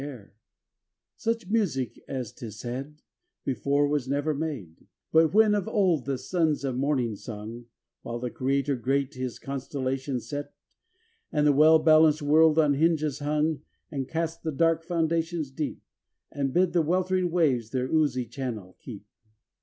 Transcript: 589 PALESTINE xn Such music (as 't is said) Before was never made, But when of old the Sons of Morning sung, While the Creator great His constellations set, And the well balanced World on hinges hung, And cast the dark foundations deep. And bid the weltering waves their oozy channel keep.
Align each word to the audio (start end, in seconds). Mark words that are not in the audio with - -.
589 0.01 0.15
PALESTINE 0.15 0.33
xn 0.33 0.33
Such 1.21 1.47
music 1.51 2.03
(as 2.07 2.31
't 2.33 2.45
is 2.47 2.59
said) 2.59 3.01
Before 3.45 3.87
was 3.87 4.07
never 4.07 4.33
made, 4.33 4.87
But 5.11 5.31
when 5.31 5.53
of 5.53 5.67
old 5.67 6.05
the 6.05 6.17
Sons 6.17 6.63
of 6.63 6.75
Morning 6.75 7.15
sung, 7.15 7.67
While 8.01 8.17
the 8.17 8.31
Creator 8.31 8.77
great 8.77 9.13
His 9.13 9.37
constellations 9.37 10.27
set, 10.27 10.55
And 11.31 11.45
the 11.45 11.53
well 11.53 11.77
balanced 11.77 12.23
World 12.23 12.57
on 12.57 12.73
hinges 12.73 13.19
hung, 13.19 13.61
And 13.91 14.07
cast 14.09 14.41
the 14.41 14.51
dark 14.51 14.83
foundations 14.83 15.51
deep. 15.51 15.83
And 16.31 16.51
bid 16.51 16.73
the 16.73 16.81
weltering 16.81 17.29
waves 17.29 17.69
their 17.69 17.85
oozy 17.87 18.25
channel 18.25 18.77
keep. 18.79 19.05